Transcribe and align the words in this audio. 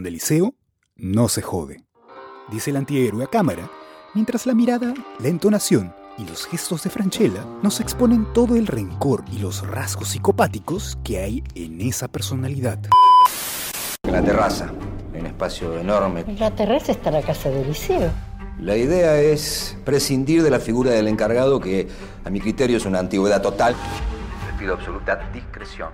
Con 0.00 0.06
Eliseo 0.06 0.54
no 0.96 1.28
se 1.28 1.42
jode. 1.42 1.84
Dice 2.50 2.70
el 2.70 2.78
antihéroe 2.78 3.22
a 3.22 3.26
cámara, 3.26 3.70
mientras 4.14 4.46
la 4.46 4.54
mirada, 4.54 4.94
la 5.18 5.28
entonación 5.28 5.92
y 6.16 6.24
los 6.24 6.46
gestos 6.46 6.84
de 6.84 6.88
Franchella 6.88 7.44
nos 7.62 7.80
exponen 7.80 8.32
todo 8.32 8.56
el 8.56 8.66
rencor 8.66 9.22
y 9.30 9.40
los 9.40 9.60
rasgos 9.68 10.08
psicopáticos 10.08 10.96
que 11.04 11.18
hay 11.18 11.44
en 11.54 11.82
esa 11.82 12.08
personalidad. 12.08 12.78
En 14.04 14.12
la 14.12 14.22
terraza, 14.22 14.72
en 15.12 15.26
espacio 15.26 15.78
enorme. 15.78 16.24
En 16.26 16.38
la 16.38 16.50
terraza 16.50 16.92
está 16.92 17.10
la 17.10 17.20
casa 17.20 17.50
de 17.50 17.60
Eliseo. 17.60 18.10
La 18.58 18.78
idea 18.78 19.20
es 19.20 19.76
prescindir 19.84 20.42
de 20.42 20.48
la 20.48 20.60
figura 20.60 20.92
del 20.92 21.08
encargado 21.08 21.60
que 21.60 21.88
a 22.24 22.30
mi 22.30 22.40
criterio 22.40 22.78
es 22.78 22.86
una 22.86 23.00
antigüedad 23.00 23.42
total. 23.42 23.76
Le 24.50 24.58
pido 24.58 24.72
absoluta 24.72 25.30
discreción. 25.30 25.90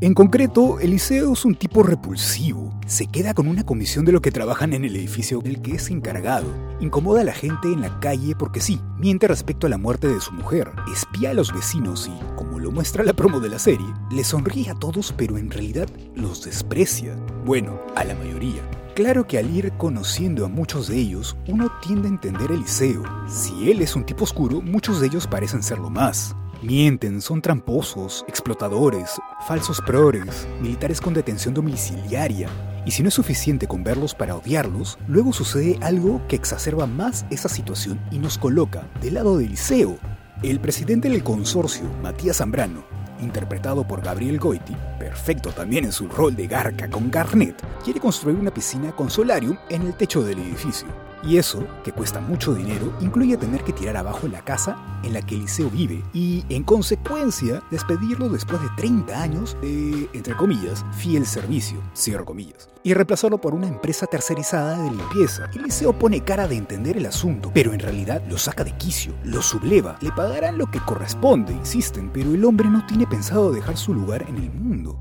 En 0.00 0.14
concreto, 0.14 0.78
Eliseo 0.78 1.32
es 1.32 1.44
un 1.44 1.56
tipo 1.56 1.82
repulsivo. 1.82 2.72
Se 2.86 3.08
queda 3.08 3.34
con 3.34 3.48
una 3.48 3.66
comisión 3.66 4.04
de 4.04 4.12
lo 4.12 4.22
que 4.22 4.30
trabajan 4.30 4.72
en 4.72 4.84
el 4.84 4.94
edificio 4.94 5.40
del 5.40 5.60
que 5.60 5.72
es 5.72 5.90
encargado. 5.90 6.46
Incomoda 6.78 7.22
a 7.22 7.24
la 7.24 7.32
gente 7.32 7.72
en 7.72 7.80
la 7.80 7.98
calle 7.98 8.36
porque 8.38 8.60
sí, 8.60 8.80
miente 8.96 9.26
respecto 9.26 9.66
a 9.66 9.70
la 9.70 9.76
muerte 9.76 10.06
de 10.06 10.20
su 10.20 10.32
mujer. 10.32 10.70
Espía 10.92 11.30
a 11.30 11.34
los 11.34 11.52
vecinos 11.52 12.08
y, 12.08 12.36
como 12.36 12.60
lo 12.60 12.70
muestra 12.70 13.02
la 13.02 13.12
promo 13.12 13.40
de 13.40 13.48
la 13.48 13.58
serie, 13.58 13.92
le 14.12 14.22
sonríe 14.22 14.70
a 14.70 14.74
todos 14.76 15.12
pero 15.16 15.36
en 15.36 15.50
realidad 15.50 15.88
los 16.14 16.44
desprecia. 16.44 17.16
Bueno, 17.44 17.80
a 17.96 18.04
la 18.04 18.14
mayoría. 18.14 18.62
Claro 18.94 19.26
que 19.26 19.38
al 19.38 19.50
ir 19.50 19.72
conociendo 19.78 20.44
a 20.44 20.48
muchos 20.48 20.86
de 20.86 20.96
ellos, 20.96 21.36
uno 21.48 21.72
tiende 21.82 22.06
a 22.06 22.12
entender 22.12 22.52
a 22.52 22.54
Eliseo. 22.54 23.02
Si 23.26 23.68
él 23.68 23.82
es 23.82 23.96
un 23.96 24.06
tipo 24.06 24.22
oscuro, 24.22 24.60
muchos 24.60 25.00
de 25.00 25.08
ellos 25.08 25.26
parecen 25.26 25.64
serlo 25.64 25.90
más. 25.90 26.36
Mienten, 26.60 27.20
son 27.20 27.40
tramposos, 27.40 28.24
explotadores, 28.26 29.20
falsos 29.46 29.80
progres, 29.80 30.48
militares 30.60 31.00
con 31.00 31.14
detención 31.14 31.54
domiciliaria. 31.54 32.48
Y 32.84 32.90
si 32.90 33.02
no 33.04 33.10
es 33.10 33.14
suficiente 33.14 33.68
con 33.68 33.84
verlos 33.84 34.12
para 34.12 34.34
odiarlos, 34.34 34.98
luego 35.06 35.32
sucede 35.32 35.78
algo 35.82 36.20
que 36.26 36.34
exacerba 36.34 36.86
más 36.88 37.26
esa 37.30 37.48
situación 37.48 38.00
y 38.10 38.18
nos 38.18 38.38
coloca 38.38 38.88
del 39.00 39.14
lado 39.14 39.38
del 39.38 39.50
liceo. 39.50 39.98
El 40.42 40.58
presidente 40.58 41.08
del 41.08 41.22
consorcio, 41.22 41.84
Matías 42.02 42.38
Zambrano, 42.38 42.82
interpretado 43.20 43.86
por 43.86 44.02
Gabriel 44.02 44.40
Goiti, 44.40 44.76
perfecto 44.98 45.50
también 45.50 45.84
en 45.84 45.92
su 45.92 46.08
rol 46.08 46.34
de 46.34 46.48
garca 46.48 46.90
con 46.90 47.08
Garnet, 47.08 47.54
quiere 47.84 48.00
construir 48.00 48.36
una 48.36 48.52
piscina 48.52 48.90
con 48.90 49.10
solarium 49.10 49.56
en 49.68 49.82
el 49.82 49.94
techo 49.94 50.24
del 50.24 50.40
edificio. 50.40 50.88
Y 51.22 51.36
eso, 51.36 51.66
que 51.82 51.92
cuesta 51.92 52.20
mucho 52.20 52.54
dinero, 52.54 52.92
incluye 53.00 53.36
tener 53.36 53.64
que 53.64 53.72
tirar 53.72 53.96
abajo 53.96 54.28
la 54.28 54.44
casa 54.44 54.76
en 55.02 55.12
la 55.12 55.22
que 55.22 55.34
Eliseo 55.34 55.70
vive 55.70 56.02
y, 56.12 56.44
en 56.48 56.62
consecuencia, 56.62 57.62
despedirlo 57.70 58.28
después 58.28 58.60
de 58.62 58.68
30 58.76 59.20
años 59.20 59.56
de, 59.60 60.08
entre 60.12 60.36
comillas, 60.36 60.84
fiel 60.92 61.26
servicio, 61.26 61.82
cierro 61.94 62.24
comillas, 62.24 62.68
y 62.82 62.94
reemplazarlo 62.94 63.40
por 63.40 63.54
una 63.54 63.66
empresa 63.68 64.06
tercerizada 64.06 64.82
de 64.82 64.90
limpieza. 64.90 65.50
Eliseo 65.54 65.92
pone 65.92 66.22
cara 66.22 66.46
de 66.46 66.56
entender 66.56 66.96
el 66.96 67.06
asunto, 67.06 67.50
pero 67.52 67.72
en 67.72 67.80
realidad 67.80 68.22
lo 68.28 68.38
saca 68.38 68.64
de 68.64 68.76
quicio, 68.76 69.14
lo 69.24 69.42
subleva, 69.42 69.98
le 70.00 70.12
pagarán 70.12 70.58
lo 70.58 70.70
que 70.70 70.80
corresponde, 70.80 71.52
insisten, 71.52 72.10
pero 72.12 72.32
el 72.32 72.44
hombre 72.44 72.68
no 72.68 72.86
tiene 72.86 73.06
pensado 73.06 73.52
dejar 73.52 73.76
su 73.76 73.94
lugar 73.94 74.24
en 74.28 74.36
el 74.36 74.50
mundo. 74.50 74.98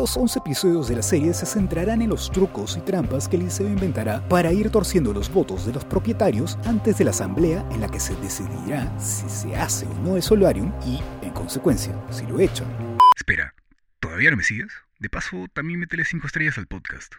Los 0.00 0.16
11 0.16 0.38
episodios 0.38 0.88
de 0.88 0.96
la 0.96 1.02
serie 1.02 1.34
se 1.34 1.44
centrarán 1.44 2.00
en 2.00 2.08
los 2.08 2.30
trucos 2.30 2.74
y 2.74 2.80
trampas 2.80 3.28
que 3.28 3.36
Eliseo 3.36 3.66
inventará 3.66 4.26
para 4.30 4.50
ir 4.50 4.70
torciendo 4.70 5.12
los 5.12 5.30
votos 5.30 5.66
de 5.66 5.74
los 5.74 5.84
propietarios 5.84 6.58
antes 6.64 6.96
de 6.96 7.04
la 7.04 7.10
asamblea 7.10 7.68
en 7.70 7.82
la 7.82 7.88
que 7.88 8.00
se 8.00 8.16
decidirá 8.16 8.98
si 8.98 9.28
se 9.28 9.54
hace 9.54 9.84
o 9.84 9.94
no 9.96 10.16
el 10.16 10.22
solarium 10.22 10.72
y, 10.86 11.00
en 11.20 11.32
consecuencia, 11.34 11.94
si 12.10 12.24
lo 12.26 12.40
echan. 12.40 12.66
Espera, 13.14 13.54
¿todavía 13.98 14.30
no 14.30 14.38
me 14.38 14.42
sigues? 14.42 14.72
De 14.98 15.10
paso, 15.10 15.48
también 15.52 15.80
métele 15.80 16.06
5 16.06 16.26
estrellas 16.26 16.56
al 16.56 16.66
podcast. 16.66 17.16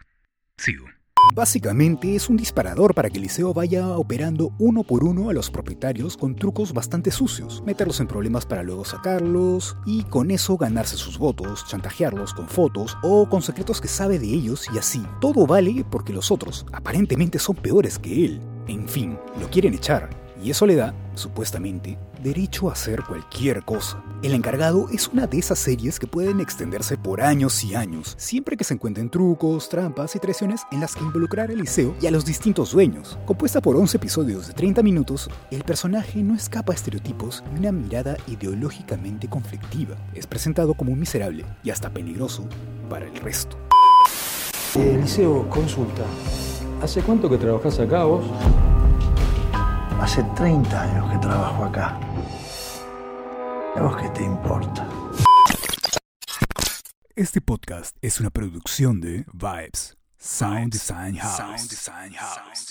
Sigo. 0.56 0.88
Básicamente 1.34 2.14
es 2.14 2.28
un 2.28 2.36
disparador 2.36 2.94
para 2.94 3.08
que 3.08 3.18
Eliseo 3.18 3.54
vaya 3.54 3.96
operando 3.96 4.52
uno 4.58 4.82
por 4.82 5.04
uno 5.04 5.30
a 5.30 5.32
los 5.32 5.50
propietarios 5.50 6.16
con 6.16 6.36
trucos 6.36 6.74
bastante 6.74 7.10
sucios, 7.10 7.62
meterlos 7.64 8.00
en 8.00 8.08
problemas 8.08 8.44
para 8.44 8.62
luego 8.62 8.84
sacarlos 8.84 9.76
y 9.86 10.02
con 10.02 10.30
eso 10.30 10.58
ganarse 10.58 10.96
sus 10.96 11.18
votos, 11.18 11.64
chantajearlos 11.66 12.34
con 12.34 12.48
fotos 12.48 12.98
o 13.02 13.28
con 13.28 13.40
secretos 13.40 13.80
que 13.80 13.88
sabe 13.88 14.18
de 14.18 14.26
ellos 14.26 14.66
y 14.74 14.78
así. 14.78 15.02
Todo 15.20 15.46
vale 15.46 15.86
porque 15.90 16.12
los 16.12 16.30
otros 16.30 16.66
aparentemente 16.72 17.38
son 17.38 17.56
peores 17.56 17.98
que 17.98 18.26
él. 18.26 18.40
En 18.66 18.86
fin, 18.86 19.16
lo 19.40 19.48
quieren 19.48 19.74
echar 19.74 20.10
y 20.44 20.50
eso 20.50 20.66
le 20.66 20.76
da, 20.76 20.92
supuestamente, 21.14 21.96
derecho 22.22 22.70
a 22.70 22.72
hacer 22.72 23.02
cualquier 23.02 23.62
cosa. 23.64 24.02
El 24.22 24.34
encargado 24.34 24.88
es 24.90 25.08
una 25.08 25.26
de 25.26 25.38
esas 25.38 25.58
series 25.58 25.98
que 25.98 26.06
pueden 26.06 26.40
extenderse 26.40 26.96
por 26.96 27.20
años 27.20 27.64
y 27.64 27.74
años, 27.74 28.14
siempre 28.18 28.56
que 28.56 28.64
se 28.64 28.74
encuentren 28.74 29.10
trucos, 29.10 29.68
trampas 29.68 30.14
y 30.14 30.20
traiciones 30.20 30.62
en 30.70 30.80
las 30.80 30.94
que 30.94 31.02
involucrar 31.02 31.50
a 31.50 31.52
Eliseo 31.52 31.94
y 32.00 32.06
a 32.06 32.10
los 32.10 32.24
distintos 32.24 32.72
dueños. 32.72 33.18
Compuesta 33.26 33.60
por 33.60 33.76
11 33.76 33.96
episodios 33.96 34.46
de 34.46 34.54
30 34.54 34.82
minutos, 34.82 35.28
el 35.50 35.64
personaje 35.64 36.22
no 36.22 36.34
escapa 36.34 36.72
a 36.72 36.76
estereotipos 36.76 37.42
y 37.54 37.58
una 37.58 37.72
mirada 37.72 38.16
ideológicamente 38.28 39.28
conflictiva. 39.28 39.96
Es 40.14 40.26
presentado 40.26 40.74
como 40.74 40.92
un 40.92 41.00
miserable 41.00 41.44
y 41.64 41.70
hasta 41.70 41.90
peligroso 41.90 42.48
para 42.88 43.06
el 43.06 43.16
resto. 43.16 43.58
Eliseo, 44.76 45.50
consulta. 45.50 46.04
¿Hace 46.80 47.02
cuánto 47.02 47.28
que 47.28 47.36
trabajás 47.36 47.78
acá 47.78 48.04
vos? 48.04 48.24
Hace 50.02 50.24
30 50.34 50.82
años 50.82 51.12
que 51.12 51.18
trabajo 51.18 51.64
acá. 51.64 51.96
¿A 53.76 53.82
vos 53.82 53.96
qué 54.02 54.08
te 54.08 54.24
importa? 54.24 54.84
Este 57.14 57.40
podcast 57.40 57.96
es 58.02 58.18
una 58.18 58.30
producción 58.30 59.00
de 59.00 59.24
Vibes, 59.32 59.96
Sound 60.18 60.72
Design 60.72 61.14
House. 61.18 62.66